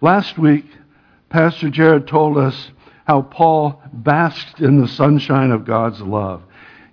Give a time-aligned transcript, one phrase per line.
[0.00, 0.66] Last week,
[1.30, 2.70] Pastor Jared told us
[3.06, 6.42] how Paul basked in the sunshine of God's love.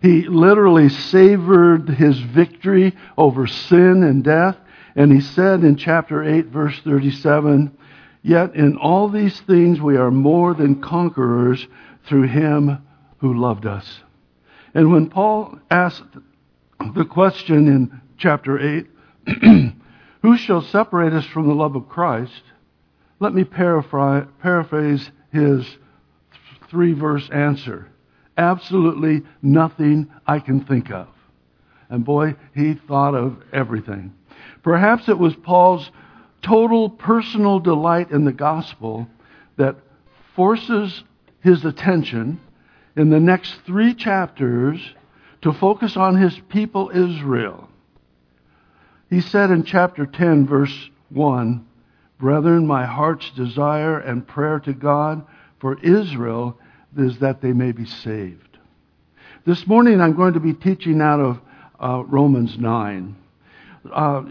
[0.02, 4.58] He literally savored his victory over sin and death.
[4.96, 7.76] And he said in chapter 8, verse 37,
[8.22, 11.68] Yet in all these things we are more than conquerors
[12.06, 12.80] through him
[13.18, 14.02] who loved us.
[14.74, 16.04] And when Paul asked
[16.96, 18.88] the question in chapter 8,
[20.22, 22.44] Who shall separate us from the love of Christ?
[23.20, 25.78] Let me paraphrase his
[26.70, 27.88] three verse answer.
[28.38, 31.08] Absolutely nothing I can think of.
[31.90, 34.14] And boy, he thought of everything.
[34.64, 35.92] Perhaps it was Paul's
[36.42, 39.08] total personal delight in the gospel
[39.58, 39.76] that
[40.36, 41.04] forces
[41.42, 42.40] his attention
[42.96, 44.80] in the next three chapters
[45.42, 47.70] to focus on his people Israel.
[49.10, 51.68] He said in chapter 10, verse 1
[52.20, 55.26] Brethren, my heart's desire and prayer to God
[55.60, 56.58] for Israel
[56.98, 58.58] is that they may be saved.
[59.46, 61.40] This morning I'm going to be teaching out of
[61.80, 63.16] uh, Romans 9.
[63.92, 64.24] Uh,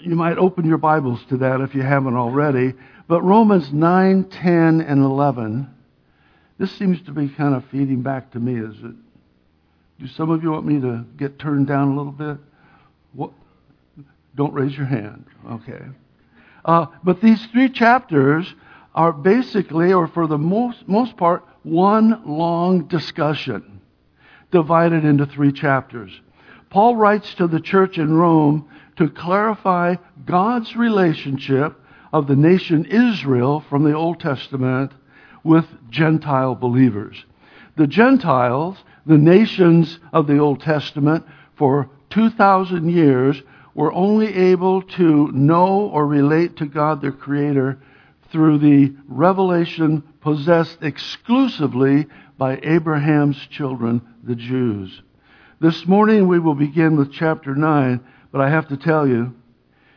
[0.00, 2.74] you might open your Bibles to that if you haven't already.
[3.08, 5.68] But Romans 9, 10, and 11,
[6.58, 8.94] this seems to be kind of feeding back to me, is it?
[9.98, 12.38] Do some of you want me to get turned down a little bit?
[13.12, 13.32] What?
[14.34, 15.26] Don't raise your hand.
[15.50, 15.80] Okay.
[16.64, 18.54] Uh, but these three chapters
[18.94, 23.80] are basically, or for the most, most part, one long discussion
[24.50, 26.20] divided into three chapters.
[26.70, 31.80] Paul writes to the church in Rome to clarify God's relationship
[32.12, 34.92] of the nation Israel from the Old Testament
[35.44, 37.24] with Gentile believers.
[37.76, 41.24] The Gentiles, the nations of the Old Testament,
[41.56, 43.42] for 2,000 years
[43.80, 47.78] were only able to know or relate to God their Creator
[48.30, 52.06] through the revelation possessed exclusively
[52.36, 55.00] by Abraham's children, the Jews.
[55.60, 58.00] This morning we will begin with chapter 9,
[58.30, 59.34] but I have to tell you,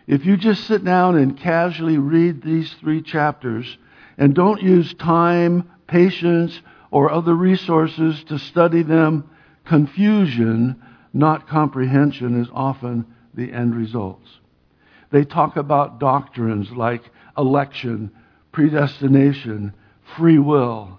[0.07, 3.78] if you just sit down and casually read these three chapters
[4.18, 9.30] and don't use time, patience, or other resources to study them,
[9.66, 10.81] confusion,
[11.12, 14.29] not comprehension, is often the end results.
[15.11, 17.03] They talk about doctrines like
[17.38, 18.11] election,
[18.51, 19.73] predestination,
[20.17, 20.97] free will.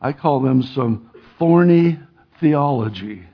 [0.00, 1.98] I call them some thorny
[2.40, 3.24] theology.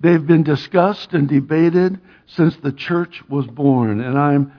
[0.00, 4.52] They've been discussed and debated since the church was born, and I'm,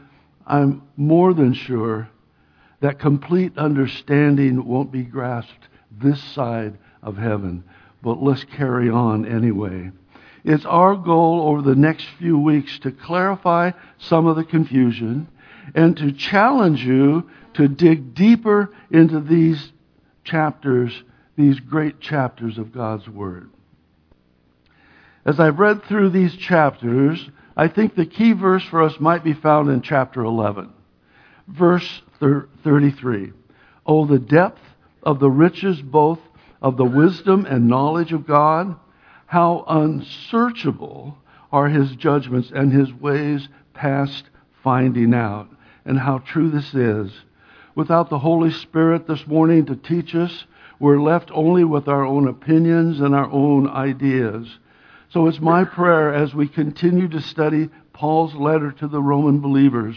[0.46, 2.10] I'm more than sure
[2.82, 7.64] that complete understanding won't be grasped this side of heaven.
[8.02, 9.92] But let's carry on anyway.
[10.44, 15.28] It's our goal over the next few weeks to clarify some of the confusion
[15.76, 19.72] and to challenge you to dig deeper into these
[20.24, 21.04] chapters,
[21.36, 23.52] these great chapters of God's Word.
[25.26, 29.34] As I've read through these chapters, I think the key verse for us might be
[29.34, 30.74] found in chapter 11,
[31.48, 33.34] verse 33.
[33.86, 34.62] Oh, the depth
[35.04, 36.20] of the riches both
[36.62, 38.76] of the wisdom and knowledge of God!
[39.32, 41.18] How unsearchable
[41.54, 44.26] are his judgments and his ways past
[44.62, 45.48] finding out.
[45.86, 47.14] And how true this is.
[47.74, 50.46] Without the Holy Spirit this morning to teach us,
[50.82, 54.60] we're left only with our own opinions and our own ideas.
[55.12, 59.96] So it's my prayer as we continue to study Paul's letter to the Roman believers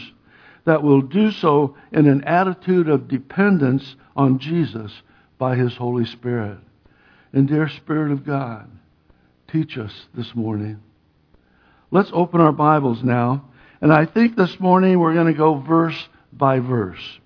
[0.63, 4.93] that we'll do so in an attitude of dependence on Jesus
[5.37, 6.57] by his Holy Spirit.
[7.33, 8.69] And dear Spirit of God,
[9.55, 10.81] teach us this morning.
[11.89, 13.45] Let's open our Bibles now.
[13.79, 17.19] And I think this morning we're going to go verse by verse.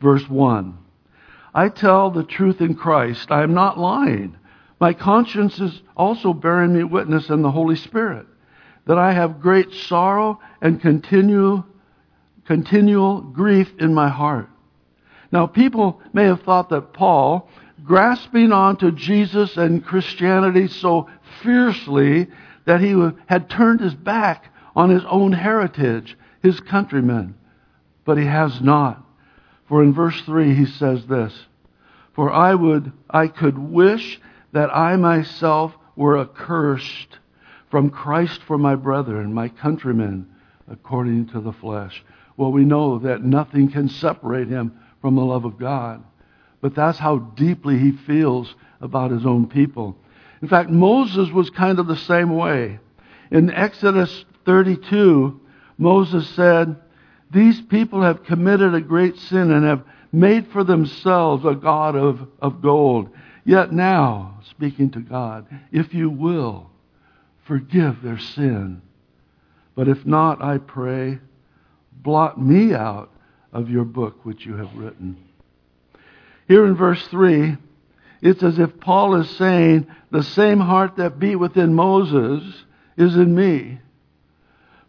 [0.00, 0.76] Verse 1.
[1.54, 3.30] I tell the truth in Christ.
[3.30, 4.36] I am not lying.
[4.80, 8.26] My conscience is also bearing me witness in the Holy Spirit
[8.86, 11.64] that I have great sorrow and continual,
[12.44, 14.50] continual grief in my heart.
[15.30, 17.48] Now, people may have thought that Paul,
[17.84, 21.08] grasping onto Jesus and Christianity so
[21.42, 22.28] fiercely
[22.64, 22.94] that he
[23.26, 27.34] had turned his back on his own heritage, his countrymen.
[28.04, 29.04] But he has not.
[29.68, 31.32] For in verse 3 he says this
[32.14, 34.20] For I would, I could wish
[34.52, 37.18] that I myself were accursed
[37.70, 40.28] from Christ for my brethren, my countrymen,
[40.68, 42.04] according to the flesh.
[42.36, 46.04] Well, we know that nothing can separate him from the love of God.
[46.62, 49.96] But that's how deeply he feels about his own people.
[50.40, 52.78] In fact, Moses was kind of the same way.
[53.30, 55.40] In Exodus 32,
[55.76, 56.76] Moses said,
[57.30, 62.28] These people have committed a great sin and have made for themselves a God of,
[62.40, 63.10] of gold.
[63.44, 66.70] Yet now, speaking to God, if you will,
[67.44, 68.82] forgive their sin.
[69.74, 71.18] But if not, I pray,
[71.92, 73.10] blot me out
[73.52, 75.16] of your book which you have written.
[76.48, 77.56] Here in verse 3,
[78.20, 82.42] it's as if Paul is saying, The same heart that beat within Moses
[82.96, 83.80] is in me.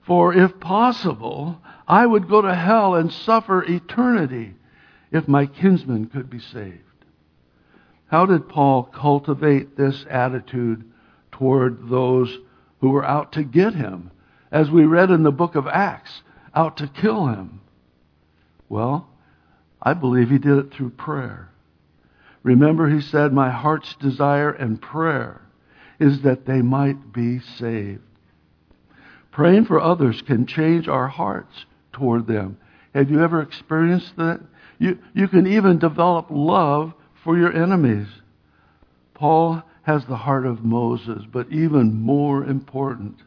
[0.01, 4.55] For if possible, I would go to hell and suffer eternity
[5.11, 6.79] if my kinsmen could be saved.
[8.07, 10.83] How did Paul cultivate this attitude
[11.31, 12.37] toward those
[12.81, 14.11] who were out to get him?
[14.51, 16.21] As we read in the book of Acts,
[16.53, 17.61] out to kill him.
[18.69, 19.07] Well,
[19.83, 21.49] I believe he did it through prayer.
[22.41, 25.41] Remember, he said, My heart's desire and prayer
[25.99, 28.01] is that they might be saved.
[29.31, 32.57] Praying for others can change our hearts toward them.
[32.93, 34.39] Have you ever experienced that?
[34.79, 36.93] You, you can even develop love
[37.23, 38.07] for your enemies.
[39.13, 43.17] Paul has the heart of Moses, but even more important,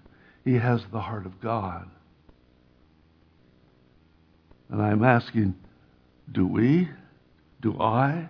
[0.44, 1.88] he has the heart of God.
[4.70, 5.54] And I'm asking,
[6.30, 6.88] do we?
[7.60, 8.28] Do I?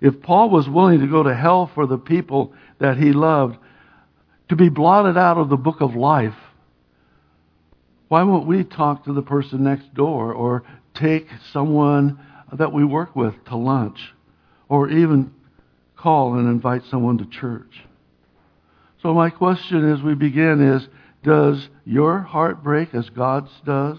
[0.00, 3.58] If Paul was willing to go to hell for the people that he loved,
[4.48, 6.34] to be blotted out of the book of life,
[8.08, 10.64] why won't we talk to the person next door or
[10.94, 12.18] take someone
[12.52, 14.00] that we work with to lunch
[14.68, 15.32] or even
[15.96, 17.84] call and invite someone to church?
[19.02, 20.88] So my question as we begin is,
[21.22, 23.98] does your heart break as God's does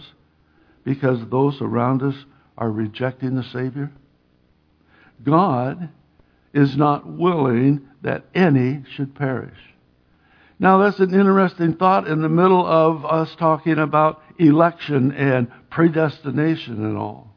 [0.84, 2.16] because those around us
[2.62, 3.92] are rejecting the Savior?
[5.24, 5.90] God
[6.54, 9.58] is not willing that any should perish.
[10.60, 16.86] Now, that's an interesting thought in the middle of us talking about election and predestination
[16.86, 17.34] and all.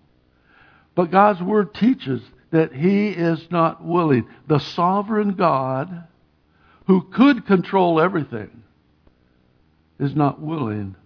[0.95, 4.29] But God's Word teaches that He is not willing.
[4.47, 6.07] The sovereign God,
[6.87, 8.63] who could control everything,
[9.99, 10.97] is not willing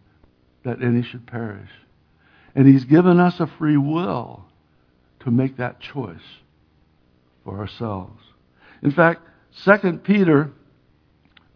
[0.65, 1.71] that any should perish.
[2.59, 4.45] And He's given us a free will
[5.21, 6.19] to make that choice
[7.45, 8.21] for ourselves.
[8.83, 9.23] In fact,
[9.65, 10.51] 2 Peter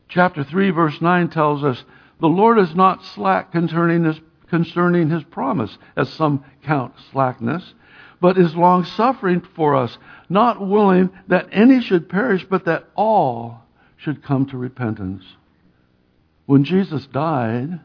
[0.07, 1.85] chapter 3 verse 9 tells us,
[2.21, 7.75] "The Lord is not slack concerning his, concerning his promise, as some count slackness,
[8.21, 13.65] but is long-suffering for us, not willing that any should perish, but that all
[13.97, 15.25] should come to repentance."
[16.47, 17.81] When Jesus died,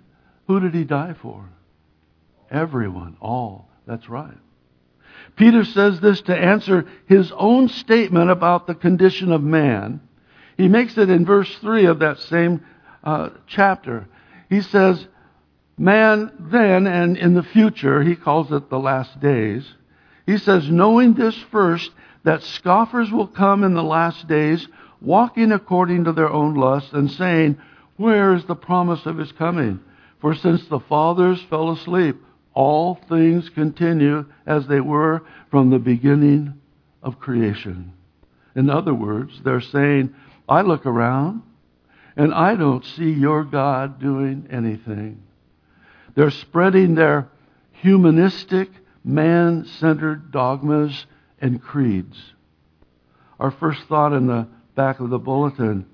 [0.46, 1.46] who did he die for?
[2.50, 3.70] Everyone, all.
[3.86, 4.38] That's right.
[5.36, 10.02] Peter says this to answer his own statement about the condition of man
[10.58, 12.66] he makes it in verse 3 of that same
[13.04, 14.08] uh, chapter.
[14.50, 15.08] He says,
[15.78, 19.72] Man then and in the future, he calls it the last days,
[20.26, 21.92] he says, knowing this first,
[22.24, 24.68] that scoffers will come in the last days,
[25.00, 27.58] walking according to their own lusts, and saying,
[27.96, 29.80] Where is the promise of his coming?
[30.20, 32.18] For since the fathers fell asleep,
[32.57, 35.21] all things continue as they were
[35.51, 36.59] from the beginning
[37.04, 37.94] of creation.
[38.56, 40.15] In other words, they're saying,
[40.50, 41.44] I look around
[42.15, 45.21] and I don't see your God doing anything.
[46.15, 47.30] They're spreading their
[47.74, 48.71] humanistic,
[49.04, 51.06] man centered dogmas
[51.40, 52.18] and creeds.
[53.40, 55.85] Our first thought in the back of the bulletin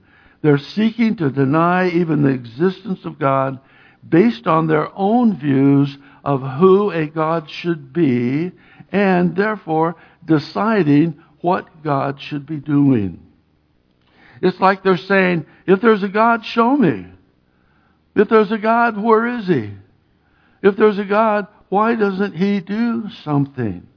[0.41, 3.59] they're seeking to deny even the existence of God
[4.07, 8.51] based on their own views of who a God should be
[8.91, 13.19] and therefore deciding what God should be doing.
[14.41, 17.07] It's like they're saying, if there's a God, show me.
[18.15, 19.71] If there's a God, where is he?
[20.61, 23.87] If there's a God, why doesn't he do something?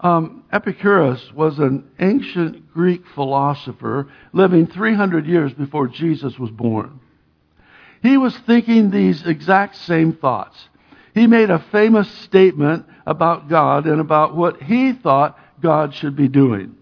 [0.00, 7.00] Um, Epicurus was an ancient Greek philosopher living 300 years before Jesus was born.
[8.02, 10.68] He was thinking these exact same thoughts.
[11.18, 16.28] He made a famous statement about God and about what he thought God should be
[16.28, 16.76] doing.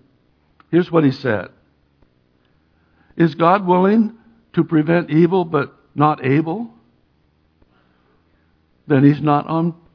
[0.70, 1.48] Here's what he said
[3.16, 4.12] is God willing
[4.52, 6.68] to prevent evil but not able?
[8.86, 9.46] Then he's not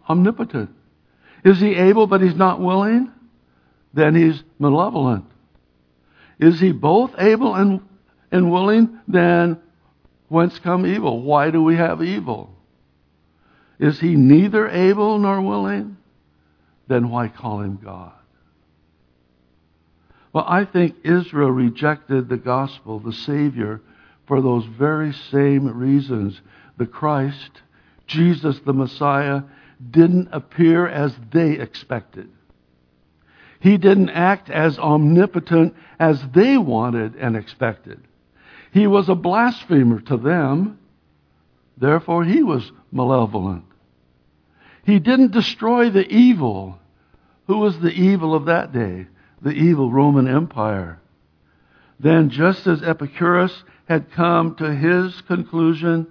[0.10, 0.72] omnipotent.
[1.46, 3.12] Is he able but he's not willing?
[3.94, 5.26] Then he's malevolent.
[6.40, 7.82] Is he both able and,
[8.32, 9.02] and willing?
[9.08, 9.60] Then
[10.30, 11.22] whence come evil?
[11.22, 12.51] Why do we have evil?
[13.82, 15.98] Is he neither able nor willing?
[16.88, 18.14] Then why call him God?
[20.32, 23.82] Well, I think Israel rejected the gospel, the Savior,
[24.28, 26.40] for those very same reasons.
[26.78, 27.64] The Christ,
[28.06, 29.42] Jesus the Messiah,
[29.90, 32.30] didn't appear as they expected.
[33.60, 38.00] He didn't act as omnipotent as they wanted and expected.
[38.72, 40.78] He was a blasphemer to them,
[41.78, 43.66] therefore, he was malevolent.
[44.86, 46.80] He didn't destroy the evil.
[47.48, 49.08] Who was the evil of that day?
[49.42, 51.00] The evil Roman Empire.
[52.00, 56.08] Then, just as Epicurus had come to his conclusion,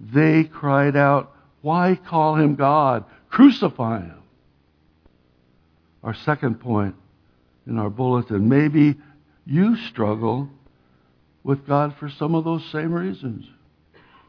[0.00, 3.04] they cried out, Why call him God?
[3.28, 4.22] Crucify him.
[6.02, 6.94] Our second point
[7.66, 8.96] in our bulletin maybe
[9.44, 10.48] you struggle
[11.42, 13.46] with God for some of those same reasons,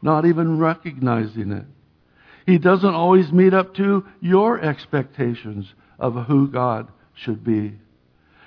[0.02, 1.64] not even recognizing it.
[2.48, 7.74] He doesn't always meet up to your expectations of who God should be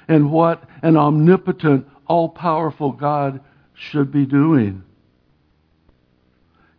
[0.07, 3.41] and what an omnipotent, all powerful God
[3.75, 4.81] should be doing.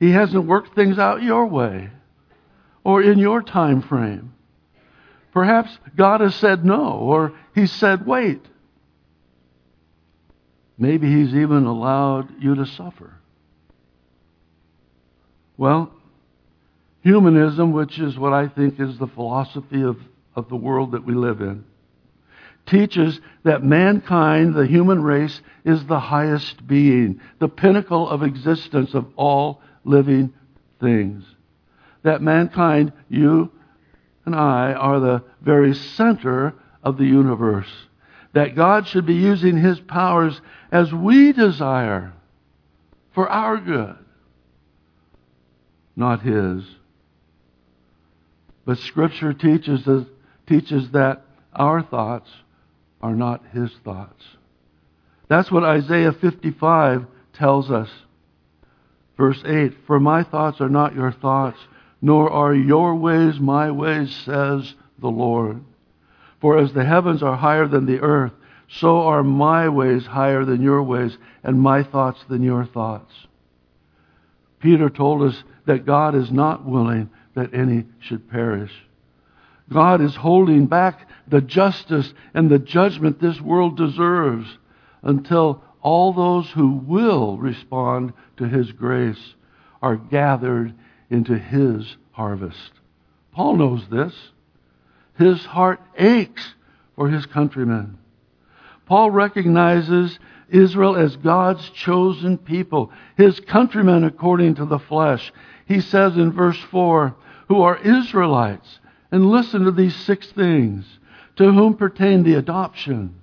[0.01, 1.91] He hasn't worked things out your way
[2.83, 4.35] or in your time frame.
[5.33, 8.45] Perhaps God has said no, or He said wait.
[10.77, 13.15] Maybe He's even allowed you to suffer.
[15.57, 15.93] Well,
[17.03, 19.99] humanism, which is what I think is the philosophy of,
[20.35, 21.65] of the world that we live in,
[22.67, 29.07] teaches that mankind, the human race, is the highest being, the pinnacle of existence of
[29.17, 30.33] all living
[30.81, 31.25] things.
[32.03, 33.51] That mankind, you
[34.25, 37.71] and I, are the very center of the universe.
[38.33, 40.41] That God should be using His powers
[40.71, 42.13] as we desire
[43.13, 43.97] for our good,
[45.97, 46.65] not His.
[48.65, 50.07] But Scripture teaches us,
[50.47, 52.31] teaches that our thoughts
[53.01, 54.23] are not his thoughts.
[55.29, 57.89] That's what Isaiah 55 tells us.
[59.17, 61.59] Verse 8 For my thoughts are not your thoughts,
[62.01, 65.63] nor are your ways my ways, says the Lord.
[66.41, 68.33] For as the heavens are higher than the earth,
[68.69, 73.13] so are my ways higher than your ways, and my thoughts than your thoughts.
[74.61, 78.73] Peter told us that God is not willing that any should perish.
[79.71, 84.59] God is holding back the justice and the judgment this world deserves
[85.03, 89.35] until all those who will respond to His grace
[89.81, 90.75] are gathered
[91.11, 92.73] into His harvest.
[93.33, 94.15] Paul knows this.
[95.19, 96.55] His heart aches
[96.97, 97.99] for his countrymen.
[98.87, 105.33] Paul recognizes Israel as God's chosen people, his countrymen according to the flesh.
[105.67, 107.15] He says in verse 4,
[107.49, 108.79] who are Israelites.
[109.11, 110.87] And listen to these six things
[111.37, 113.21] to whom pertain the adoption,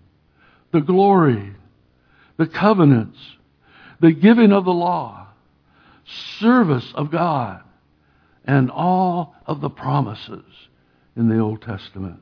[0.71, 1.55] the glory,
[2.37, 3.17] the covenants,
[3.99, 5.27] the giving of the law,
[6.39, 7.63] service of God,
[8.45, 10.45] and all of the promises
[11.15, 12.19] in the Old Testament.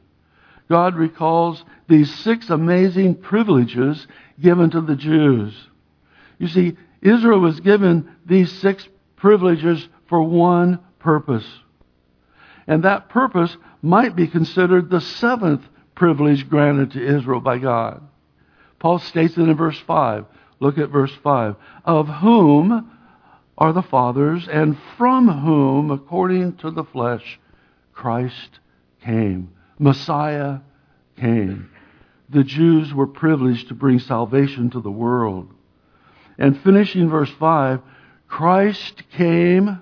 [0.70, 4.08] God recalls these six amazing privileges
[4.42, 5.54] given to the Jews.
[6.40, 11.46] You see, Israel was given these six privileges for one purpose.
[12.68, 15.64] And that purpose might be considered the seventh
[15.96, 18.02] privilege granted to Israel by God.
[18.80, 20.26] Paul states it in verse 5.
[20.60, 21.56] Look at verse 5.
[21.86, 22.92] Of whom
[23.58, 27.40] are the fathers, and from whom, according to the flesh,
[27.92, 28.60] Christ
[29.04, 29.52] came.
[29.80, 30.60] Messiah
[31.20, 31.72] came.
[32.30, 35.52] The Jews were privileged to bring salvation to the world.
[36.38, 37.82] And finishing verse 5,
[38.28, 39.82] Christ came,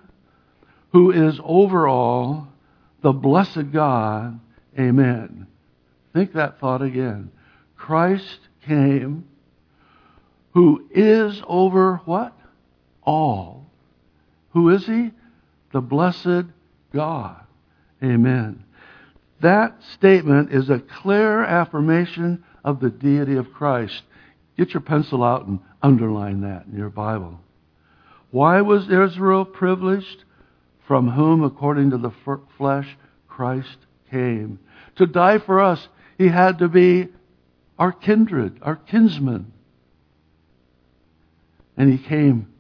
[0.96, 2.48] who is over all,
[3.02, 4.40] the blessed God.
[4.80, 5.46] Amen.
[6.14, 7.32] Think that thought again.
[7.76, 9.26] Christ came
[10.54, 12.32] who is over what?
[13.04, 13.70] All.
[14.54, 15.12] Who is he?
[15.74, 16.46] The blessed
[16.94, 17.44] God.
[18.02, 18.64] Amen.
[19.42, 24.02] That statement is a clear affirmation of the deity of Christ.
[24.58, 27.38] Get your pencil out and underline that in your Bible.
[28.32, 30.24] Why was Israel privileged?
[30.88, 32.12] From whom, according to the
[32.58, 33.78] flesh, Christ
[34.12, 34.60] came.
[34.98, 35.88] To die for us
[36.18, 37.10] he had to be
[37.78, 39.52] our kindred, our kinsman.
[41.76, 42.54] And he came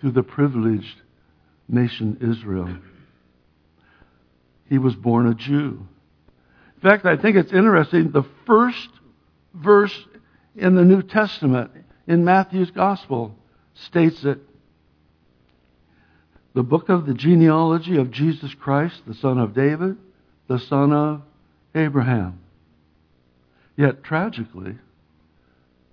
[0.00, 1.00] to the privileged
[1.68, 2.76] nation Israel.
[4.68, 5.86] He was born a Jew.
[6.76, 8.10] In fact, I think it's interesting.
[8.10, 8.88] The first
[9.54, 10.06] verse
[10.54, 11.70] in the New Testament,
[12.06, 13.34] in Matthew's Gospel,
[13.74, 14.38] states it.
[16.54, 19.96] The book of the genealogy of Jesus Christ, the son of David,
[20.46, 21.22] the son of
[21.74, 22.38] Abraham.
[23.76, 24.76] Yet, tragically,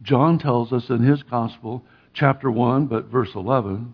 [0.04, 3.94] John tells us in his gospel, chapter 1, but verse 11,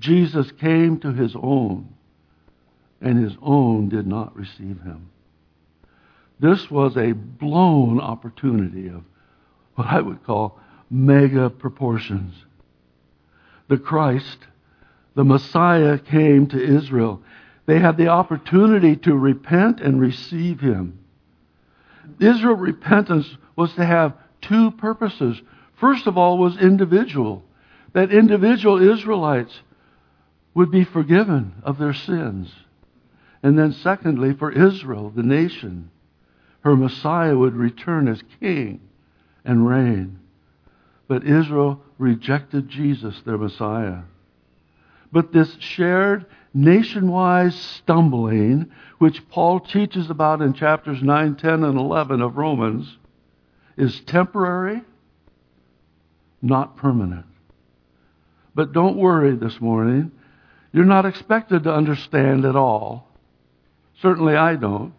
[0.00, 1.88] Jesus came to his own,
[3.00, 5.10] and his own did not receive him.
[6.40, 9.02] This was a blown opportunity of
[9.76, 10.58] what I would call
[10.90, 12.34] mega proportions.
[13.68, 14.38] The Christ,
[15.18, 17.20] the Messiah, came to Israel.
[17.66, 21.00] They had the opportunity to repent and receive him.
[22.20, 25.42] Israel repentance was to have two purposes.
[25.80, 27.42] First of all was individual.
[27.94, 29.60] That individual Israelites
[30.54, 32.54] would be forgiven of their sins.
[33.42, 35.90] And then secondly, for Israel, the nation,
[36.60, 38.80] her Messiah would return as king
[39.44, 40.20] and reign.
[41.08, 44.02] But Israel rejected Jesus, their Messiah.
[45.10, 52.20] But this shared nationwide stumbling, which Paul teaches about in chapters 9, 10, and 11
[52.20, 52.96] of Romans,
[53.76, 54.82] is temporary,
[56.42, 57.26] not permanent.
[58.54, 60.10] But don't worry this morning.
[60.72, 63.08] You're not expected to understand it all.
[64.02, 64.92] Certainly I don't.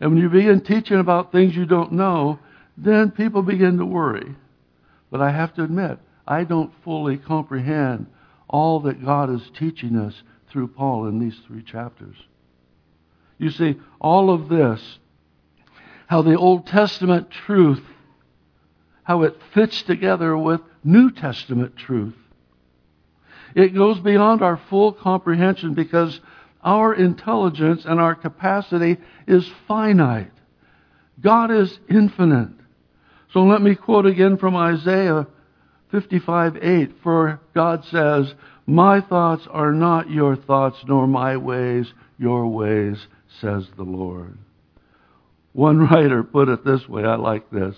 [0.00, 2.38] And when you begin teaching about things you don't know,
[2.76, 4.34] then people begin to worry.
[5.10, 8.06] But I have to admit, I don't fully comprehend
[8.48, 12.16] all that God is teaching us through Paul in these three chapters.
[13.38, 14.98] You see, all of this,
[16.06, 17.82] how the Old Testament truth,
[19.02, 22.14] how it fits together with New Testament truth.
[23.54, 26.20] It goes beyond our full comprehension because
[26.62, 28.96] our intelligence and our capacity
[29.26, 30.32] is finite.
[31.20, 32.52] God is infinite.
[33.32, 35.26] So let me quote again from Isaiah
[35.94, 36.90] 55 8.
[37.04, 38.34] For God says,
[38.66, 41.86] My thoughts are not your thoughts, nor my ways
[42.18, 42.96] your ways,
[43.40, 44.36] says the Lord.
[45.52, 47.76] One writer put it this way I like this.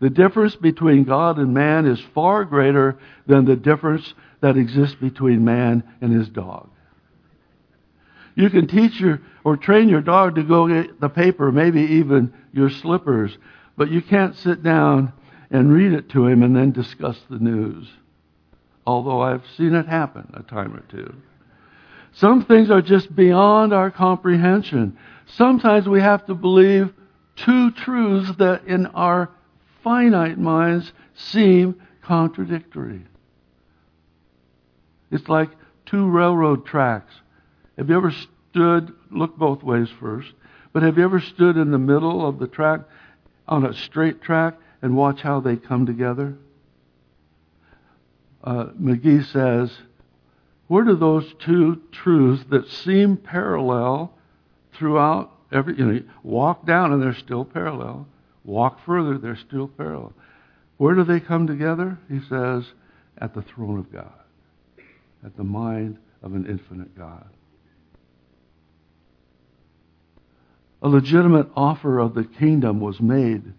[0.00, 4.12] The difference between God and man is far greater than the difference
[4.42, 6.68] that exists between man and his dog.
[8.34, 12.34] You can teach your or train your dog to go get the paper, maybe even
[12.52, 13.34] your slippers,
[13.78, 15.14] but you can't sit down
[15.50, 17.88] and read it to him and then discuss the news.
[18.86, 21.14] Although I've seen it happen a time or two.
[22.12, 24.96] Some things are just beyond our comprehension.
[25.26, 26.92] Sometimes we have to believe
[27.36, 29.30] two truths that in our
[29.82, 33.04] finite minds seem contradictory.
[35.10, 35.50] It's like
[35.86, 37.12] two railroad tracks.
[37.76, 38.12] Have you ever
[38.52, 40.32] stood, look both ways first,
[40.72, 42.80] but have you ever stood in the middle of the track
[43.48, 46.36] on a straight track and watch how they come together?
[48.44, 49.74] Uh, McGee says,
[50.68, 54.12] where do those two truths that seem parallel
[54.74, 58.06] throughout every, you know, walk down and they're still parallel,
[58.44, 60.12] walk further, they're still parallel.
[60.76, 61.98] Where do they come together?
[62.10, 62.64] He says,
[63.16, 64.12] at the throne of God,
[65.24, 67.30] at the mind of an infinite God.
[70.82, 73.54] A legitimate offer of the kingdom was made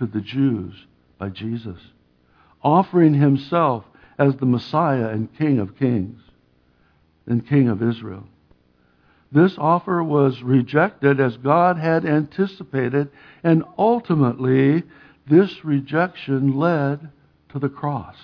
[0.00, 0.74] to the Jews
[1.18, 1.78] by Jesus,
[2.62, 3.84] offering himself
[4.18, 6.20] as the Messiah and King of kings
[7.26, 8.24] and King of Israel.
[9.30, 13.10] This offer was rejected as God had anticipated,
[13.44, 14.84] and ultimately,
[15.28, 17.10] this rejection led
[17.50, 18.16] to the cross.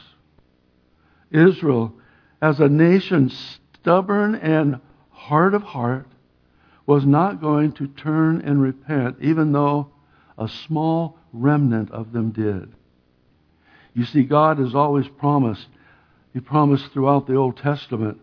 [1.31, 1.93] Israel,
[2.41, 3.31] as a nation
[3.75, 6.09] stubborn and hard of heart,
[6.87, 9.91] was not going to turn and repent, even though
[10.39, 12.72] a small remnant of them did.
[13.94, 15.66] You see, God has always promised,
[16.33, 18.20] He promised throughout the Old Testament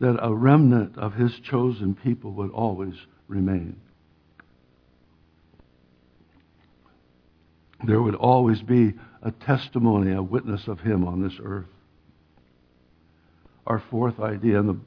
[0.00, 2.94] that a remnant of His chosen people would always
[3.26, 3.76] remain.
[7.84, 11.66] There would always be a testimony, a witness of Him on this earth.
[13.66, 14.78] Our fourth idea in the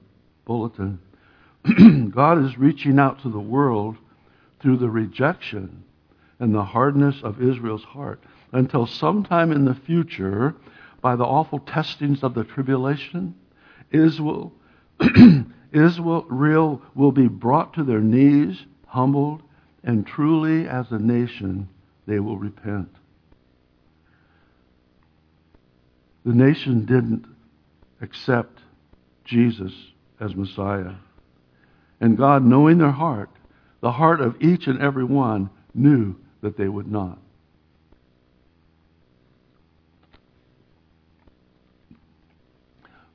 [0.46, 1.00] bulletin
[2.14, 3.96] God is reaching out to the world
[4.60, 5.84] through the rejection
[6.42, 8.20] and the hardness of Israel's heart
[8.52, 10.56] until sometime in the future,
[11.00, 13.36] by the awful testings of the tribulation,
[13.92, 14.52] Israel,
[15.72, 19.44] Israel will be brought to their knees, humbled,
[19.84, 21.70] and truly as a nation
[22.08, 22.90] they will repent.
[26.26, 27.26] The nation didn't
[28.02, 28.60] accept
[29.26, 29.74] Jesus
[30.20, 30.96] as Messiah.
[32.00, 33.30] And God, knowing their heart,
[33.82, 37.20] the heart of each and every one, knew that they would not.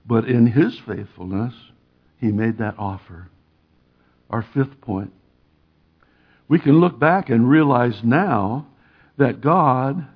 [0.07, 1.55] But in his faithfulness,
[2.19, 3.29] he made that offer.
[4.31, 5.13] Our fifth point.
[6.49, 8.67] We can look back and realize now
[9.17, 10.07] that God,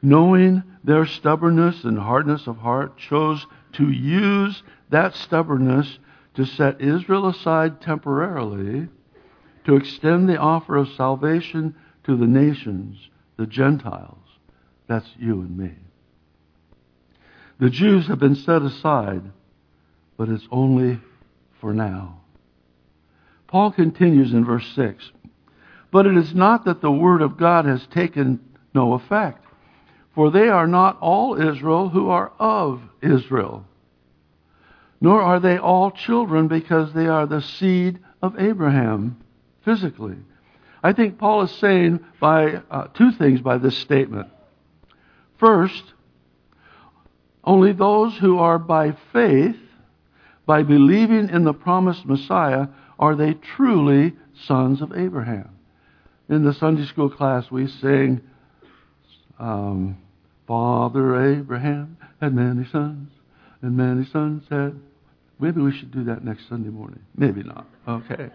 [0.00, 5.98] knowing their stubbornness and hardness of heart, chose to use that stubbornness
[6.34, 8.88] to set Israel aside temporarily
[9.66, 11.74] to extend the offer of salvation
[12.04, 14.18] to the nations, the Gentiles.
[14.86, 15.72] That's you and me.
[17.58, 19.22] The Jews have been set aside,
[20.16, 21.00] but it's only
[21.60, 22.20] for now.
[23.46, 25.12] Paul continues in verse 6
[25.90, 28.40] But it is not that the word of God has taken
[28.74, 29.44] no effect,
[30.14, 33.64] for they are not all Israel who are of Israel,
[35.00, 39.16] nor are they all children because they are the seed of Abraham
[39.64, 40.16] physically.
[40.84, 44.28] I think Paul is saying by uh, two things by this statement.
[45.38, 45.82] First,
[47.42, 49.56] only those who are by faith,
[50.44, 52.66] by believing in the promised Messiah,
[52.98, 54.12] are they truly
[54.46, 55.48] sons of Abraham.
[56.28, 58.20] In the Sunday school class, we sing,
[59.38, 59.96] um,
[60.46, 63.10] Father Abraham had many sons,
[63.62, 64.78] and many sons had.
[65.40, 67.00] Maybe we should do that next Sunday morning.
[67.16, 67.66] Maybe not.
[67.88, 68.28] Okay.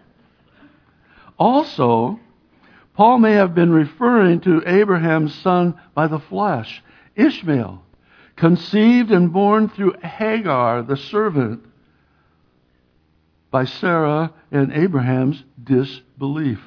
[1.38, 2.18] Also,
[3.00, 6.82] Paul may have been referring to Abraham's son by the flesh,
[7.16, 7.82] Ishmael,
[8.36, 11.64] conceived and born through Hagar, the servant,
[13.50, 16.60] by Sarah and Abraham's disbelief.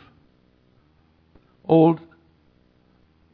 [1.66, 2.00] Old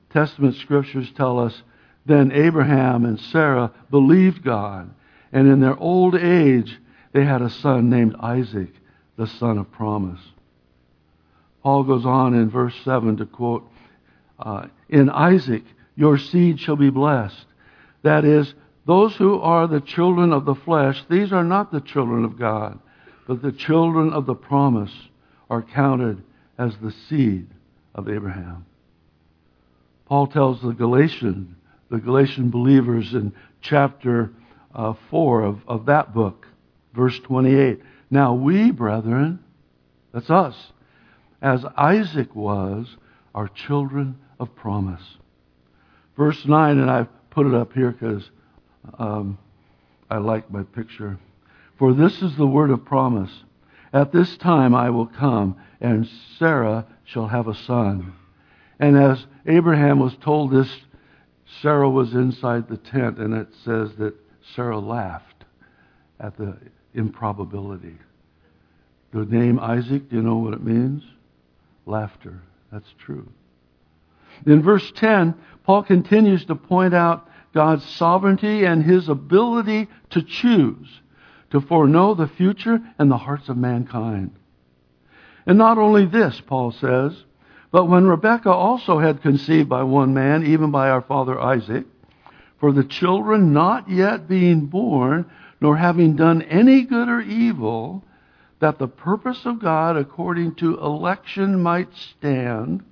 [0.09, 1.63] Testament scriptures tell us
[2.05, 4.93] then Abraham and Sarah believed God,
[5.31, 6.77] and in their old age
[7.13, 8.73] they had a son named Isaac,
[9.15, 10.19] the son of promise.
[11.63, 13.69] Paul goes on in verse 7 to quote,
[14.39, 15.63] uh, In Isaac
[15.95, 17.45] your seed shall be blessed.
[18.03, 18.53] That is,
[18.85, 22.79] those who are the children of the flesh, these are not the children of God,
[23.27, 24.93] but the children of the promise
[25.49, 26.23] are counted
[26.57, 27.47] as the seed
[27.93, 28.65] of Abraham.
[30.05, 31.55] Paul tells the Galatian,
[31.91, 34.31] the Galatian believers in chapter
[34.73, 36.47] uh, 4 of, of that book,
[36.93, 37.81] verse 28.
[38.09, 39.39] Now we, brethren,
[40.13, 40.55] that's us,
[41.41, 42.97] as Isaac was,
[43.33, 45.01] are children of promise.
[46.17, 48.29] Verse 9, and I've put it up here because
[48.97, 49.37] um,
[50.09, 51.17] I like my picture.
[51.77, 53.31] For this is the word of promise.
[53.93, 58.13] At this time I will come, and Sarah shall have a son.
[58.79, 60.69] And as Abraham was told this,
[61.61, 64.13] Sarah was inside the tent, and it says that
[64.55, 65.45] Sarah laughed
[66.19, 66.57] at the
[66.93, 67.97] improbability.
[69.11, 71.03] The name Isaac, do you know what it means?
[71.89, 72.41] Laughter.
[72.71, 73.27] That's true.
[74.45, 80.87] In verse 10, Paul continues to point out God's sovereignty and his ability to choose,
[81.51, 84.35] to foreknow the future and the hearts of mankind.
[85.45, 87.23] And not only this, Paul says,
[87.71, 91.85] but when Rebekah also had conceived by one man, even by our father Isaac,
[92.59, 95.29] for the children not yet being born,
[95.61, 98.03] nor having done any good or evil,
[98.59, 102.83] that the purpose of God according to election might stand,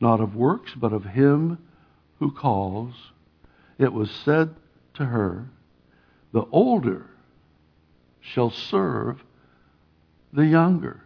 [0.00, 1.58] not of works, but of him
[2.18, 2.94] who calls,
[3.78, 4.54] it was said
[4.94, 5.48] to her,
[6.32, 7.10] The older
[8.20, 9.22] shall serve
[10.32, 11.02] the younger.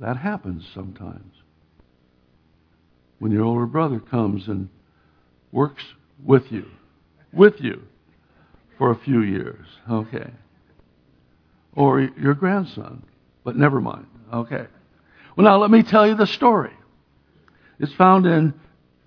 [0.00, 1.34] That happens sometimes.
[3.20, 4.68] When your older brother comes and
[5.52, 5.82] works
[6.24, 6.66] with you,
[7.32, 7.82] with you
[8.76, 9.66] for a few years.
[9.90, 10.30] Okay
[11.74, 13.04] or your grandson.
[13.44, 14.06] But never mind.
[14.32, 14.66] Okay.
[15.36, 16.72] Well, now let me tell you the story.
[17.78, 18.54] It's found in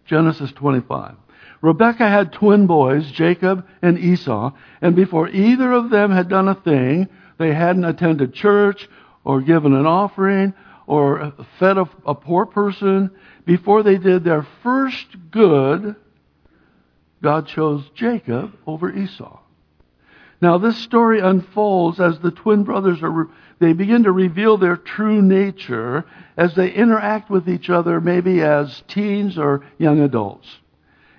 [0.05, 1.15] Genesis 25.
[1.61, 6.55] Rebekah had twin boys, Jacob and Esau, and before either of them had done a
[6.55, 8.89] thing, they hadn't attended church
[9.23, 10.53] or given an offering
[10.87, 13.11] or fed a, a poor person,
[13.45, 15.95] before they did their first good,
[17.21, 19.39] God chose Jacob over Esau.
[20.41, 25.21] Now, this story unfolds as the twin brothers are, they begin to reveal their true
[25.21, 26.03] nature
[26.35, 30.47] as they interact with each other, maybe as teens or young adults.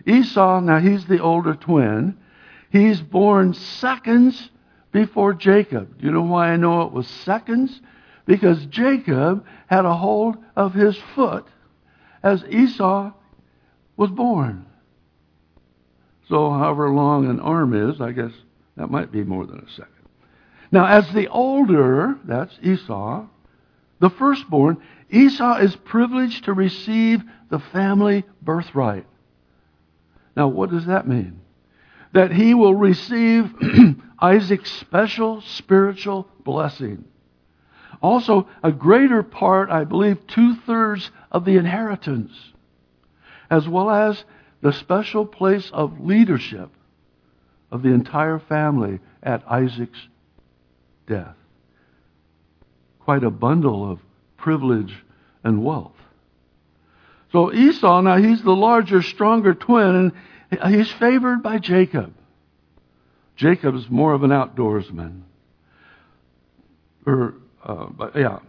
[0.04, 2.18] Esau, now he's the older twin.
[2.70, 4.50] He's born seconds
[4.90, 5.98] before Jacob.
[6.00, 7.80] Do you know why I know it was seconds?
[8.26, 11.46] Because Jacob had a hold of his foot
[12.24, 13.12] as Esau
[13.96, 14.66] was born.
[16.28, 18.32] So, however long an arm is, I guess
[18.76, 19.92] that might be more than a second.
[20.70, 23.26] Now, as the older, that's Esau,
[24.00, 24.78] the firstborn,
[25.11, 29.06] Esau is privileged to receive the family birthright.
[30.35, 31.40] Now, what does that mean?
[32.14, 33.54] That he will receive
[34.18, 37.04] Isaac's special spiritual blessing.
[38.00, 42.32] Also, a greater part, I believe, two thirds of the inheritance,
[43.50, 44.24] as well as
[44.62, 46.70] the special place of leadership
[47.72, 49.98] of the entire family at Isaac's
[51.08, 51.35] death.
[53.00, 53.98] Quite a bundle of
[54.37, 54.94] privilege
[55.42, 55.96] and wealth.
[57.32, 60.12] So Esau, now he's the larger, stronger twin,
[60.50, 62.12] and he's favored by Jacob.
[63.37, 65.22] Jacob's more of an outdoorsman.
[67.06, 68.40] Or, uh, but yeah.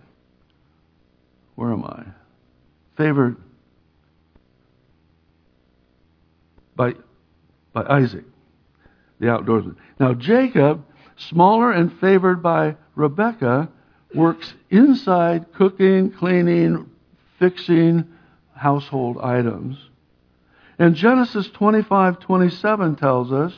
[1.56, 2.04] Where am I?
[2.98, 3.38] Favored
[6.76, 6.94] by,
[7.72, 8.26] by Isaac,
[9.20, 9.76] the outdoorsman.
[10.00, 13.70] Now, Jacob, smaller and favored by Rebekah,
[14.14, 16.90] works inside cooking, cleaning,
[17.40, 18.08] fixing
[18.56, 19.78] household items.
[20.80, 23.54] And Genesis 25 27 tells us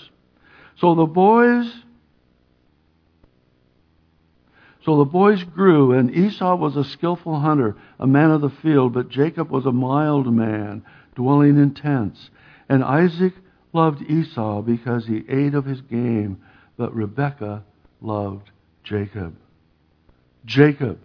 [0.78, 1.72] so the boys
[4.86, 8.94] so the boys grew, and Esau was a skillful hunter, a man of the field,
[8.94, 12.30] but Jacob was a mild man, dwelling in tents.
[12.70, 13.34] And Isaac
[13.76, 16.42] loved Esau because he ate of his game,
[16.78, 17.64] but Rebekah
[18.02, 18.50] loved
[18.84, 19.36] Jacob.
[20.46, 21.00] Jacob.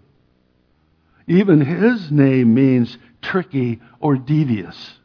[1.27, 4.99] Even his name means tricky or devious.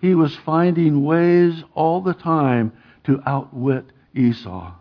[0.00, 2.72] He was finding ways all the time
[3.04, 4.74] to outwit Esau.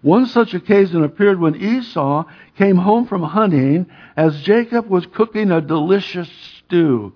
[0.00, 2.24] One such occasion appeared when Esau
[2.56, 7.12] came home from hunting as Jacob was cooking a delicious stew.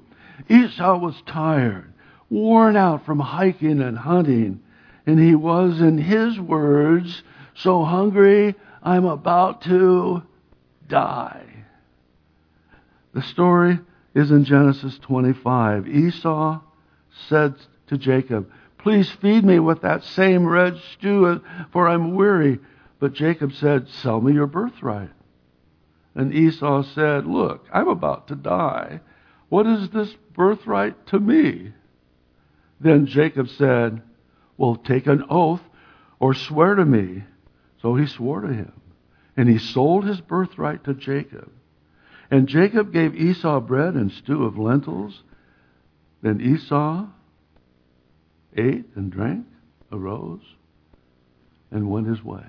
[0.49, 1.92] Esau was tired,
[2.33, 4.59] worn out from hiking and hunting,
[5.07, 7.23] and he was, in his words,
[7.55, 10.23] so hungry, I'm about to
[10.89, 11.45] die.
[13.13, 13.79] The story
[14.15, 15.87] is in Genesis 25.
[15.87, 16.61] Esau
[17.29, 17.55] said
[17.89, 22.59] to Jacob, Please feed me with that same red stew, for I'm weary.
[22.99, 25.11] But Jacob said, Sell me your birthright.
[26.15, 29.01] And Esau said, Look, I'm about to die.
[29.51, 31.73] What is this birthright to me?
[32.83, 34.03] Then Jacob said,
[34.57, 35.63] Well, take an oath
[36.19, 37.25] or swear to me.
[37.81, 38.73] So he swore to him.
[39.37, 41.51] And he sold his birthright to Jacob.
[42.31, 45.23] And Jacob gave Esau bread and stew of lentils.
[46.23, 47.07] Then Esau
[48.57, 49.47] ate and drank,
[49.91, 50.43] arose,
[51.71, 52.47] and went his way.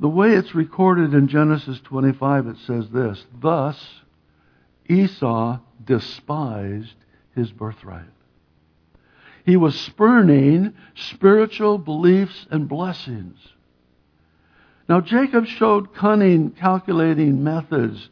[0.00, 4.00] The way it's recorded in Genesis 25, it says this Thus
[4.88, 6.94] Esau despised
[7.34, 8.08] his birthright.
[9.48, 13.38] He was spurning spiritual beliefs and blessings.
[14.90, 18.10] Now, Jacob showed cunning, calculating methods,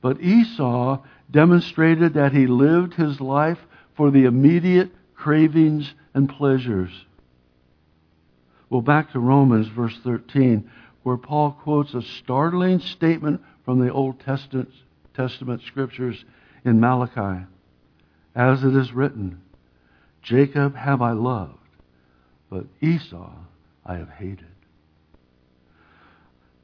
[0.00, 3.58] but Esau demonstrated that he lived his life
[3.96, 6.92] for the immediate cravings and pleasures.
[8.70, 10.70] Well, back to Romans, verse 13,
[11.02, 14.70] where Paul quotes a startling statement from the Old Testament,
[15.14, 16.24] Testament scriptures
[16.64, 17.44] in Malachi.
[18.36, 19.40] As it is written,
[20.26, 21.54] Jacob have I loved,
[22.50, 23.30] but Esau
[23.84, 24.48] I have hated.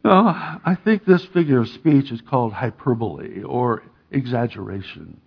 [0.05, 5.21] Now, I think this figure of speech is called hyperbole or exaggeration.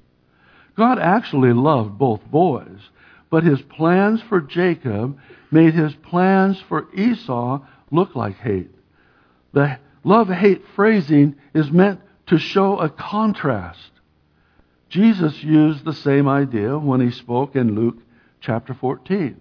[0.76, 2.90] God actually loved both boys,
[3.30, 5.18] but his plans for Jacob
[5.50, 8.72] made his plans for Esau look like hate.
[9.54, 13.92] The love hate phrasing is meant to show a contrast.
[14.90, 17.98] Jesus used the same idea when he spoke in Luke
[18.46, 19.40] chapter 14.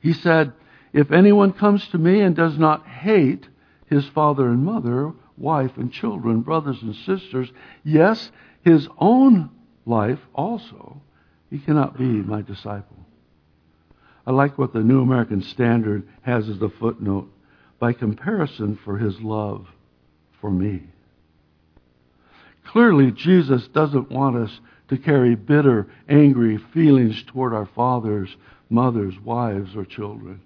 [0.00, 0.52] He said,
[0.92, 3.48] If anyone comes to me and does not hate
[3.86, 7.50] his father and mother, wife and children, brothers and sisters,
[7.82, 8.30] yes,
[8.62, 9.50] his own
[9.84, 11.00] life also,
[11.50, 12.96] he cannot be my disciple.
[14.26, 17.30] I like what the New American Standard has as a footnote
[17.78, 19.66] by comparison for his love
[20.40, 20.82] for me.
[22.66, 28.36] Clearly, Jesus doesn't want us to carry bitter, angry feelings toward our fathers,
[28.70, 30.40] mothers, wives, or children.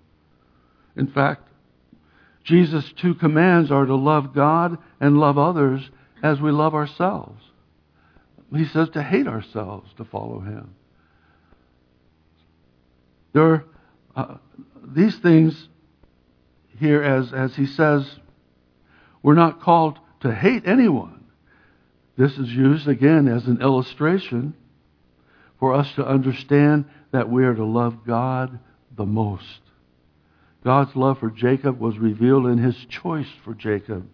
[0.97, 1.47] In fact,
[2.45, 5.89] Jesus' two commands are to love God and love others
[6.23, 7.43] as we love ourselves.
[8.55, 10.75] He says to hate ourselves to follow Him.
[13.33, 13.65] There are
[14.17, 14.37] uh,
[14.85, 15.69] these things
[16.79, 18.09] here, as, as he says,
[19.23, 21.20] we're not called to hate anyone.
[22.17, 24.55] This is used again as an illustration
[25.59, 28.59] for us to understand that we are to love God
[28.97, 29.61] the most.
[30.65, 34.07] God's love for Jacob was revealed in his choice for Jacob.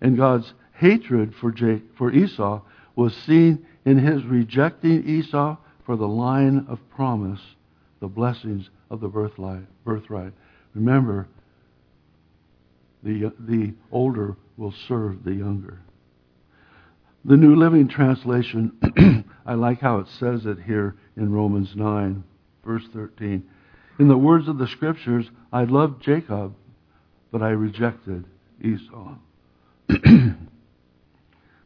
[0.00, 1.54] And God's hatred for,
[1.96, 2.60] for Esau
[2.96, 7.40] was seen in his rejecting Esau for the line of promise,
[8.00, 10.32] the blessings of the birthright.
[10.74, 11.28] Remember,
[13.02, 15.80] the, the older will serve the younger.
[17.26, 22.22] The New Living Translation, I like how it says it here in Romans 9,
[22.62, 23.42] verse 13.
[23.98, 26.54] In the words of the Scriptures, I loved Jacob,
[27.32, 28.26] but I rejected
[28.62, 29.14] Esau.
[29.88, 30.36] the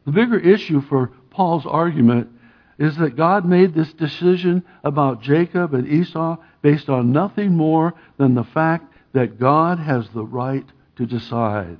[0.05, 2.29] bigger issue for Paul's argument
[2.77, 8.33] is that God made this decision about Jacob and Esau based on nothing more than
[8.33, 11.79] the fact that God has the right to decide.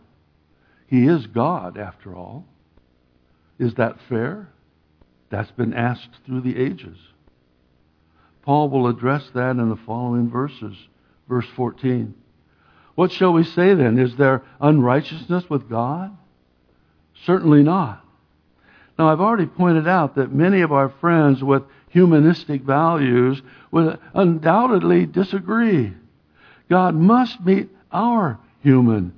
[0.88, 2.46] He is God, after all.
[3.60, 4.50] Is that fair?
[5.30, 6.98] That's been asked through the ages.
[8.42, 10.76] Paul will address that in the following verses.
[11.28, 12.16] Verse 14.
[12.96, 14.00] What shall we say then?
[14.00, 16.18] Is there unrighteousness with God?
[17.26, 18.04] Certainly not.
[18.98, 23.42] Now, I've already pointed out that many of our friends with humanistic values
[23.72, 25.94] would undoubtedly disagree.
[26.70, 29.14] God must meet our human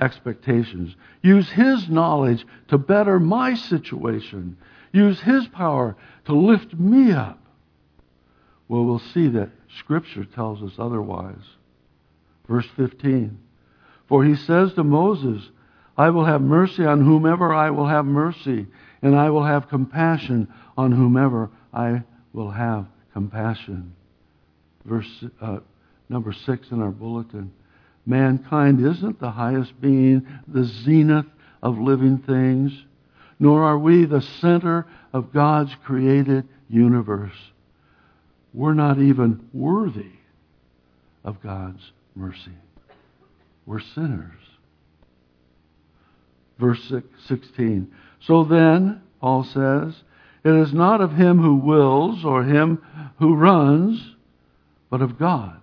[0.00, 0.94] expectations.
[1.22, 4.56] Use His knowledge to better my situation.
[4.92, 7.38] Use His power to lift me up.
[8.68, 11.42] Well, we'll see that Scripture tells us otherwise.
[12.48, 13.38] Verse 15
[14.08, 15.48] For He says to Moses,
[15.96, 18.66] I will have mercy on whomever I will have mercy,
[19.02, 23.94] and I will have compassion on whomever I will have compassion.
[24.84, 25.58] Verse uh,
[26.08, 27.52] number six in our bulletin.
[28.06, 31.26] Mankind isn't the highest being, the zenith
[31.62, 32.72] of living things,
[33.38, 37.36] nor are we the center of God's created universe.
[38.54, 40.12] We're not even worthy
[41.24, 41.82] of God's
[42.14, 42.56] mercy.
[43.66, 44.32] We're sinners.
[46.58, 46.92] Verse
[47.26, 47.92] 16.
[48.20, 49.94] So then, Paul says,
[50.44, 52.80] it is not of him who wills or him
[53.18, 54.14] who runs,
[54.88, 55.58] but of God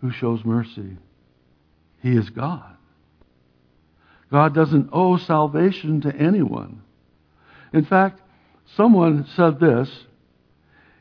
[0.00, 0.96] who shows mercy.
[2.06, 2.76] He is God.
[4.30, 6.82] God doesn't owe salvation to anyone.
[7.72, 8.20] In fact,
[8.76, 9.90] someone said this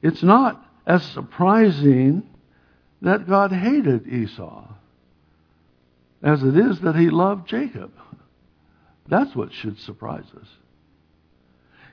[0.01, 2.27] it's not as surprising
[3.03, 4.67] that God hated Esau
[6.23, 7.91] as it is that he loved Jacob.
[9.07, 10.47] That's what should surprise us.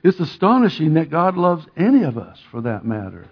[0.03, 3.27] It's astonishing that God loves any of us, for that matter.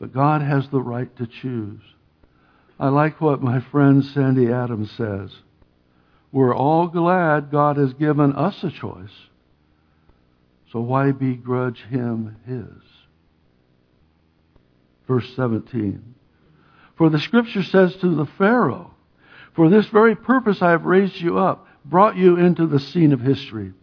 [0.00, 1.80] But God has the right to choose.
[2.80, 5.30] I like what my friend Sandy Adams says.
[6.32, 9.12] We're all glad God has given us a choice.
[10.72, 12.82] So why begrudge him his?
[15.06, 16.14] Verse 17.
[16.96, 18.94] For the scripture says to the Pharaoh,
[19.52, 23.20] For this very purpose I have raised you up, brought you into the scene of
[23.20, 23.74] history,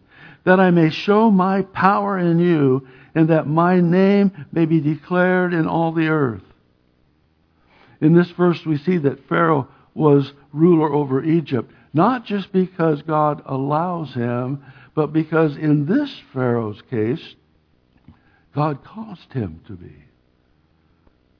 [0.42, 5.54] that I may show my power in you, and that my name may be declared
[5.54, 6.42] in all the earth.
[8.00, 13.42] In this verse, we see that Pharaoh was ruler over Egypt, not just because God
[13.46, 17.34] allows him, but because in this Pharaoh's case,
[18.54, 19.94] God caused him to be.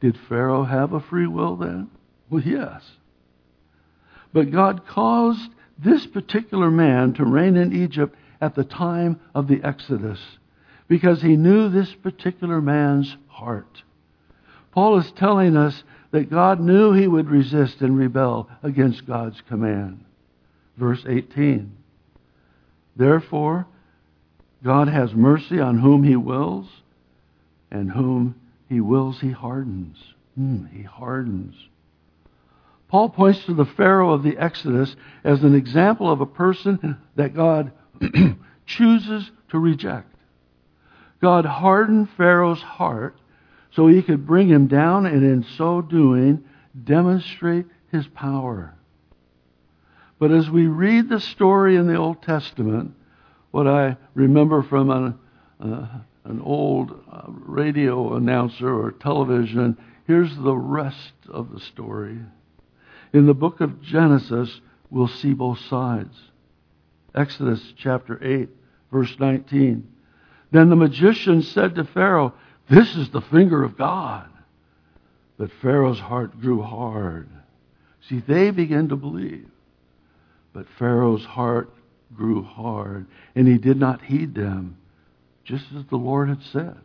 [0.00, 1.90] Did Pharaoh have a free will then?
[2.30, 2.82] Well, yes.
[4.32, 9.62] But God caused this particular man to reign in Egypt at the time of the
[9.62, 10.20] Exodus
[10.86, 13.82] because he knew this particular man's heart.
[14.72, 20.04] Paul is telling us that God knew he would resist and rebel against God's command.
[20.76, 21.76] Verse 18.
[22.96, 23.66] Therefore,
[24.64, 26.66] God has mercy on whom he wills,
[27.70, 28.34] and whom
[28.68, 29.96] he wills he hardens.
[30.34, 31.54] Hmm, he hardens.
[32.88, 37.34] Paul points to the Pharaoh of the Exodus as an example of a person that
[37.34, 37.72] God
[38.66, 40.14] chooses to reject.
[41.20, 43.16] God hardened Pharaoh's heart
[43.72, 46.44] so he could bring him down and in so doing
[46.84, 48.74] demonstrate his power.
[50.18, 52.94] But as we read the story in the Old Testament,
[53.50, 55.18] what I remember from an,
[55.60, 55.86] uh,
[56.24, 59.76] an old uh, radio announcer or television,
[60.06, 62.18] here's the rest of the story.
[63.12, 66.16] In the book of Genesis, we'll see both sides.
[67.14, 68.48] Exodus chapter 8,
[68.92, 69.88] verse 19.
[70.50, 72.34] Then the magician said to Pharaoh,
[72.70, 74.28] This is the finger of God.
[75.38, 77.28] But Pharaoh's heart grew hard.
[78.08, 79.48] See, they began to believe.
[80.52, 81.70] But Pharaoh's heart
[82.14, 84.76] grew hard, and he did not heed them,
[85.44, 86.78] just as the Lord had said.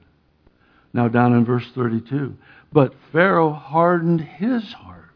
[0.93, 2.37] Now, down in verse 32.
[2.71, 5.09] But Pharaoh hardened his heart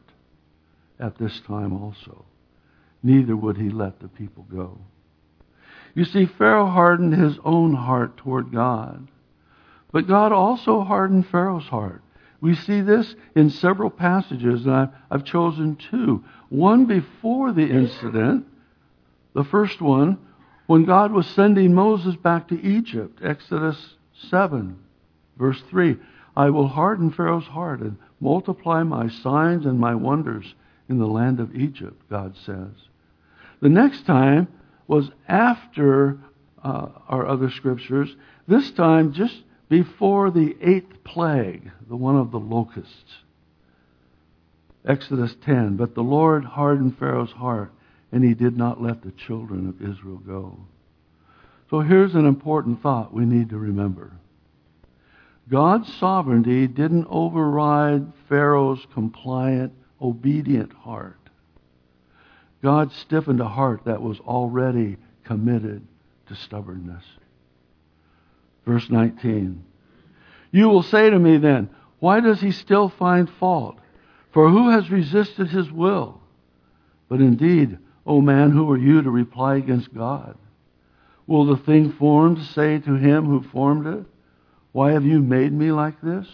[1.00, 2.26] at this time also.
[3.04, 4.80] Neither would he let the people go.
[5.94, 9.08] You see, Pharaoh hardened his own heart toward God.
[9.98, 12.04] But God also hardened Pharaoh's heart.
[12.40, 16.24] We see this in several passages, and I've, I've chosen two.
[16.50, 18.46] One before the incident,
[19.34, 20.20] the first one,
[20.68, 23.96] when God was sending Moses back to Egypt, Exodus
[24.30, 24.78] 7,
[25.36, 25.98] verse 3.
[26.36, 30.54] I will harden Pharaoh's heart and multiply my signs and my wonders
[30.88, 32.70] in the land of Egypt, God says.
[33.62, 34.48] The next time
[34.86, 36.20] was after
[36.64, 38.16] uh, our other scriptures,
[38.48, 43.18] this time just before the eighth plague, the one of the locusts.
[44.86, 45.76] Exodus 10.
[45.76, 47.72] But the Lord hardened Pharaoh's heart,
[48.12, 50.58] and he did not let the children of Israel go.
[51.70, 54.14] So here's an important thought we need to remember
[55.50, 61.20] God's sovereignty didn't override Pharaoh's compliant, obedient heart.
[62.62, 65.88] God stiffened a heart that was already committed
[66.28, 67.04] to stubbornness.
[68.68, 69.64] Verse 19.
[70.52, 73.80] You will say to me then, Why does he still find fault?
[74.34, 76.20] For who has resisted his will?
[77.08, 80.38] But indeed, O man, who are you to reply against God?
[81.28, 84.06] Will the thing formed say to him who formed it,
[84.74, 86.28] Why have you made me like this?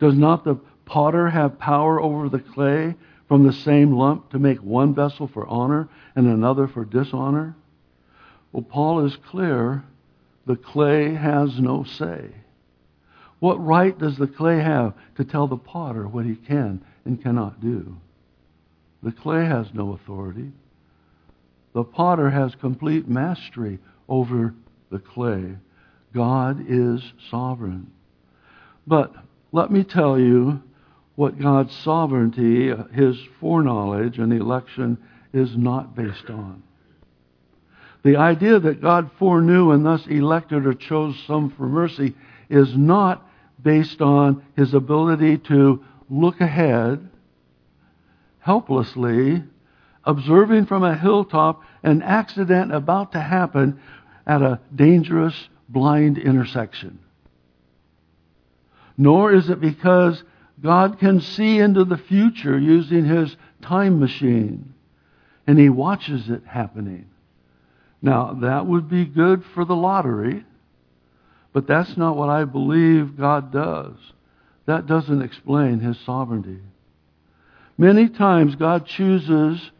[0.00, 0.56] Does not the
[0.86, 2.96] potter have power over the clay
[3.28, 7.54] from the same lump to make one vessel for honor and another for dishonor?
[8.50, 9.84] Well, Paul is clear
[10.46, 12.30] the clay has no say.
[13.38, 17.60] What right does the clay have to tell the potter what he can and cannot
[17.60, 17.96] do?
[19.02, 20.52] The clay has no authority.
[21.72, 23.78] The potter has complete mastery
[24.08, 24.54] over
[24.90, 25.56] the clay.
[26.12, 27.90] God is sovereign.
[28.86, 29.14] But
[29.52, 30.62] let me tell you
[31.14, 34.98] what God's sovereignty, his foreknowledge, and election
[35.32, 36.62] is not based on.
[38.02, 42.14] The idea that God foreknew and thus elected or chose some for mercy
[42.48, 43.26] is not
[43.62, 47.08] based on his ability to look ahead
[48.40, 49.42] helplessly,
[50.04, 53.80] observing from a hilltop an accident about to happen
[54.26, 56.98] at a dangerous blind intersection.
[58.98, 60.22] Nor is it because
[60.60, 64.74] God can see into the future using his time machine
[65.46, 67.08] and he watches it happening.
[68.02, 70.44] Now, that would be good for the lottery
[71.52, 73.94] but that's not what I believe God does.
[74.66, 76.60] That doesn't explain his sovereignty.
[77.76, 79.70] Many times God chooses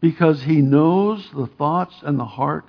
[0.00, 2.66] because he knows the thoughts and the heart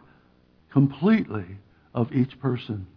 [0.71, 1.45] completely
[1.93, 2.87] of each person.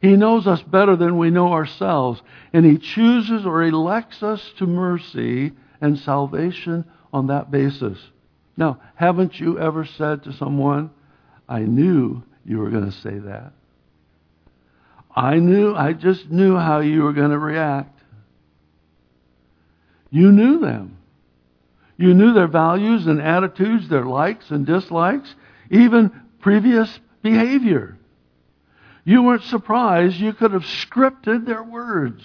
[0.00, 2.20] He knows us better than we know ourselves,
[2.52, 7.98] and he chooses or elects us to mercy and salvation on that basis.
[8.56, 10.90] Now, haven't you ever said to someone,
[11.48, 13.52] I knew you were going to say that?
[15.14, 18.00] I knew, I just knew how you were going to react.
[20.10, 20.98] You knew them.
[21.96, 25.32] You knew their values and attitudes, their likes and dislikes,
[25.70, 27.96] even previous behavior.
[29.04, 30.16] You weren't surprised.
[30.16, 32.24] You could have scripted their words.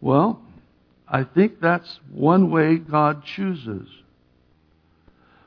[0.00, 0.42] Well,
[1.08, 3.88] I think that's one way God chooses.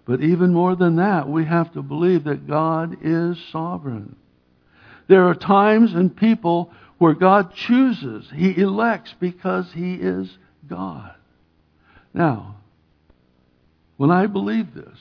[0.09, 4.15] But even more than that, we have to believe that God is sovereign.
[5.07, 10.35] There are times and people where God chooses, He elects because He is
[10.67, 11.13] God.
[12.11, 12.55] Now,
[13.97, 14.97] when I believe this,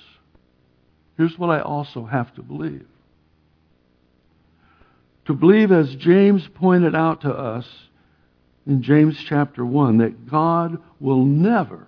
[1.17, 2.87] here's what I also have to believe.
[5.25, 7.67] To believe, as James pointed out to us
[8.67, 11.88] in James chapter 1, that God will never,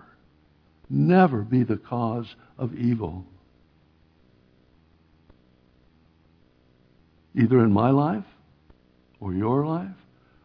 [0.91, 3.25] never be the cause of evil.
[7.35, 8.25] either in my life
[9.19, 9.87] or your life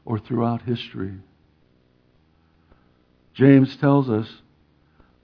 [0.05, 1.15] or throughout history.
[3.35, 4.29] James tells us,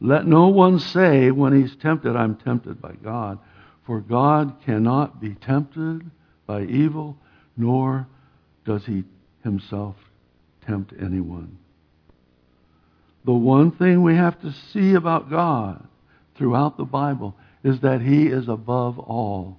[0.00, 3.38] Let no one say when he's tempted, I'm tempted by God.
[3.84, 6.10] For God cannot be tempted
[6.46, 7.16] by evil,
[7.56, 8.06] nor
[8.64, 9.04] does he
[9.42, 9.96] himself
[10.66, 11.58] tempt anyone.
[13.24, 15.86] The one thing we have to see about God
[16.36, 19.58] throughout the Bible is that he is above all.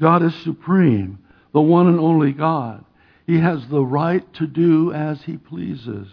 [0.00, 1.18] God is supreme,
[1.52, 2.84] the one and only God.
[3.26, 6.08] He has the right to do as he pleases.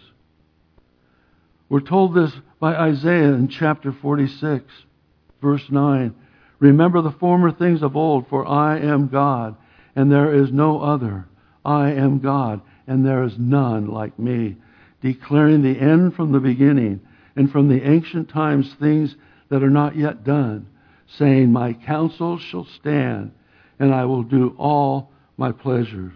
[1.68, 4.64] We're told this by Isaiah in chapter 46,
[5.40, 6.14] verse 9.
[6.58, 9.56] Remember the former things of old, for I am God,
[9.94, 11.26] and there is no other.
[11.64, 14.56] I am God, and there is none like me,
[15.00, 17.00] declaring the end from the beginning,
[17.36, 19.16] and from the ancient times things
[19.48, 20.66] that are not yet done,
[21.06, 23.32] saying, My counsel shall stand
[23.78, 26.12] and I will do all my pleasures.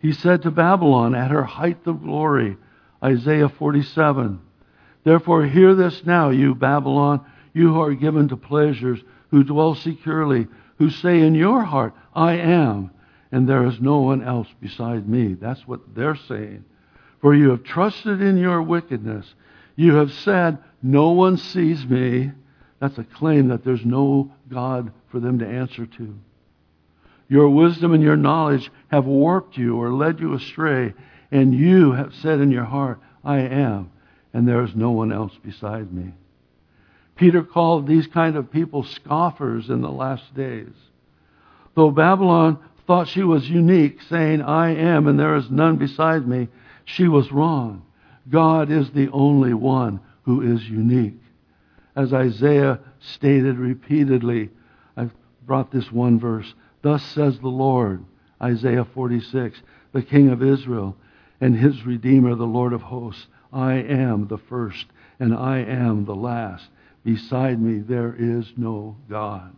[0.00, 2.56] He said to Babylon at her height of glory,
[3.02, 4.40] Isaiah 47,
[5.02, 10.46] Therefore hear this now, you Babylon, you who are given to pleasures, who dwell securely,
[10.78, 12.90] who say in your heart, I am,
[13.32, 15.34] and there is no one else beside me.
[15.34, 16.64] That's what they're saying.
[17.24, 19.24] For you have trusted in your wickedness.
[19.76, 22.32] You have said, No one sees me.
[22.80, 26.14] That's a claim that there's no God for them to answer to.
[27.30, 30.92] Your wisdom and your knowledge have warped you or led you astray,
[31.32, 33.90] and you have said in your heart, I am,
[34.34, 36.12] and there is no one else beside me.
[37.16, 40.74] Peter called these kind of people scoffers in the last days.
[41.74, 46.48] Though Babylon thought she was unique, saying, I am, and there is none beside me,
[46.84, 47.82] she was wrong.
[48.28, 51.20] God is the only one who is unique.
[51.96, 54.50] As Isaiah stated repeatedly,
[54.96, 55.14] I've
[55.46, 56.54] brought this one verse.
[56.82, 58.04] Thus says the Lord,
[58.42, 59.60] Isaiah 46,
[59.92, 60.96] the King of Israel
[61.40, 63.26] and his Redeemer, the Lord of hosts.
[63.52, 64.86] I am the first
[65.20, 66.68] and I am the last.
[67.04, 69.54] Beside me there is no God.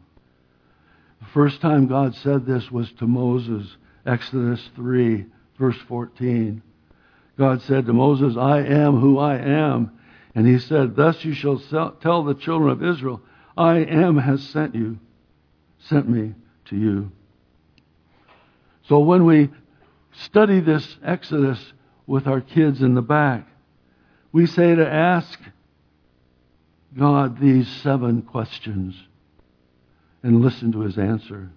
[1.21, 5.25] The first time God said this was to Moses, Exodus 3,
[5.59, 6.63] verse 14.
[7.39, 9.99] God said to Moses, I am who I am.
[10.35, 11.59] And he said, Thus you shall
[12.01, 13.21] tell the children of Israel,
[13.57, 14.99] I am has sent you,
[15.79, 16.35] sent me
[16.67, 17.11] to you.
[18.89, 19.51] So when we
[20.13, 21.73] study this Exodus
[22.07, 23.47] with our kids in the back,
[24.33, 25.39] we say to ask
[26.97, 28.95] God these seven questions
[30.23, 31.51] and listen to his answer.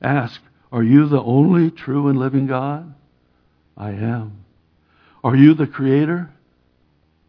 [0.00, 0.40] Ask,
[0.72, 2.94] Are you the only true and living God?
[3.76, 4.44] I am.
[5.22, 6.30] Are you the Creator?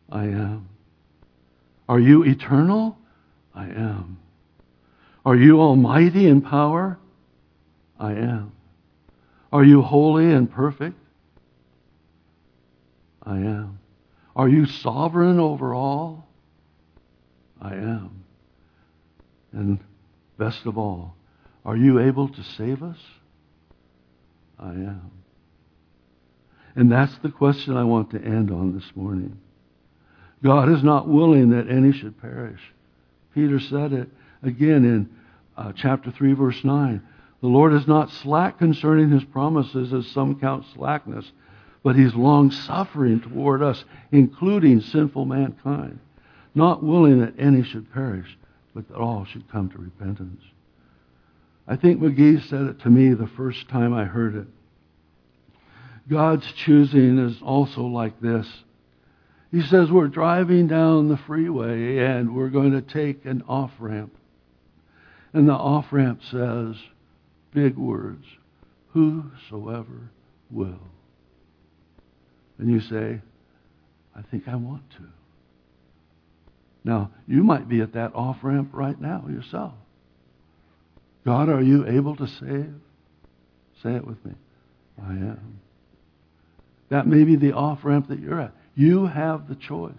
[0.10, 0.70] I am.
[1.90, 2.98] Are you eternal?
[3.54, 4.20] I am.
[5.26, 6.98] Are you almighty in power?
[8.00, 8.54] I am.
[9.52, 10.98] Are you holy and perfect?
[13.24, 13.80] I am.
[14.36, 16.28] Are you sovereign over all?
[17.62, 18.24] I am.
[19.52, 19.80] And
[20.38, 21.16] best of all,
[21.66, 22.98] are you able to save us?
[24.60, 25.12] I am.
[26.78, 29.40] And that's the question I want to end on this morning.
[30.44, 32.62] God is not willing that any should perish.
[33.34, 34.10] Peter said it
[34.44, 35.10] again in
[35.58, 37.02] uh, chapter 3, verse 9.
[37.42, 41.32] The Lord is not slack concerning his promises, as some count slackness,
[41.82, 45.98] but he's long suffering toward us, including sinful mankind,
[46.54, 48.38] not willing that any should perish,
[48.76, 50.44] but that all should come to repentance.
[51.68, 54.48] I think McGee said it to me the first time I heard it.
[56.10, 58.48] God's choosing is also like this.
[59.52, 64.14] He says, We're driving down the freeway and we're going to take an off ramp.
[65.34, 66.76] And the off ramp says,
[67.54, 68.26] big words,
[68.94, 70.10] whosoever
[70.50, 70.80] will.
[72.58, 73.22] And you say,
[74.16, 75.04] I think I want to.
[76.84, 79.74] Now, you might be at that off ramp right now yourself.
[81.26, 82.74] God, are you able to save?
[83.84, 84.34] Say it with me.
[85.04, 85.60] I am.
[86.90, 88.54] That may be the off ramp that you're at.
[88.76, 89.94] You have the choice.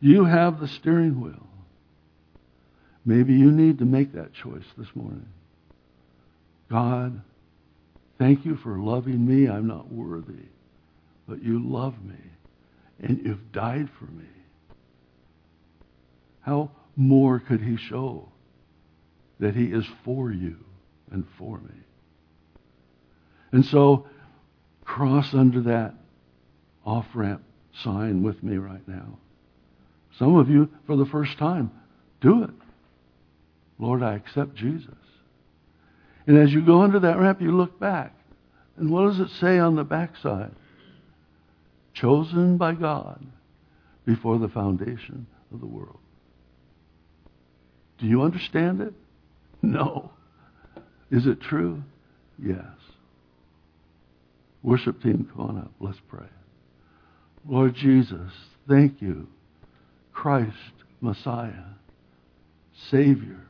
[0.00, 1.46] You have the steering wheel.
[3.04, 5.28] Maybe you need to make that choice this morning.
[6.70, 7.22] God,
[8.18, 9.48] thank you for loving me.
[9.48, 10.46] I'm not worthy,
[11.26, 12.16] but you love me
[13.00, 14.28] and you've died for me.
[16.40, 18.28] How more could he show
[19.40, 20.56] that he is for you
[21.10, 21.74] and for me?
[23.52, 24.06] And so,
[24.88, 25.94] cross under that
[26.84, 27.42] off ramp
[27.84, 29.18] sign with me right now.
[30.18, 31.70] Some of you, for the first time,
[32.20, 32.50] do it.
[33.78, 34.96] Lord, I accept Jesus.
[36.26, 38.14] And as you go under that ramp, you look back.
[38.76, 40.54] And what does it say on the backside?
[41.92, 43.24] Chosen by God
[44.06, 45.98] before the foundation of the world.
[47.98, 48.94] Do you understand it?
[49.60, 50.10] No.
[51.10, 51.82] Is it true?
[52.42, 52.64] Yes.
[54.62, 55.72] Worship team, come on up.
[55.80, 56.26] Let's pray.
[57.46, 58.32] Lord Jesus,
[58.68, 59.28] thank you.
[60.12, 60.52] Christ,
[61.00, 61.52] Messiah,
[62.90, 63.40] Savior,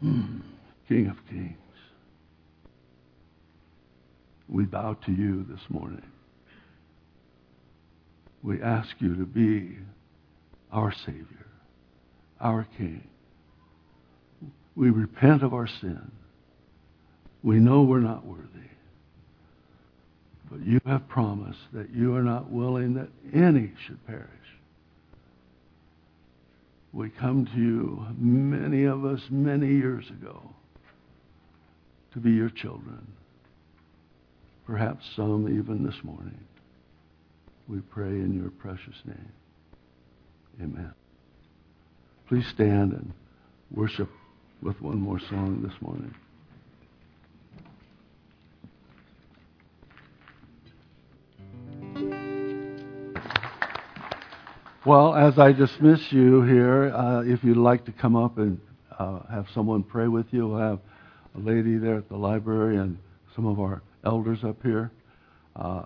[0.00, 0.40] hmm.
[0.88, 1.56] King of Kings.
[4.48, 6.02] We bow to you this morning.
[8.42, 9.76] We ask you to be
[10.72, 11.46] our Savior,
[12.40, 13.06] our King.
[14.74, 16.10] We repent of our sin.
[17.42, 18.46] We know we're not worthy.
[20.50, 24.26] But you have promised that you are not willing that any should perish.
[26.92, 30.42] We come to you, many of us, many years ago,
[32.12, 33.06] to be your children.
[34.66, 36.38] Perhaps some even this morning.
[37.68, 39.32] We pray in your precious name.
[40.60, 40.92] Amen.
[42.26, 43.12] Please stand and
[43.70, 44.10] worship
[44.60, 46.12] with one more song this morning.
[54.86, 58.58] Well, as I dismiss you here, uh, if you'd like to come up and
[58.98, 60.78] uh, have someone pray with you, we'll have
[61.34, 62.96] a lady there at the library and
[63.36, 64.90] some of our elders up here.
[65.54, 65.82] Uh,